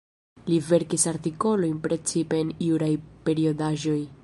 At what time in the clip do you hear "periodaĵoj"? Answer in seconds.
3.29-4.01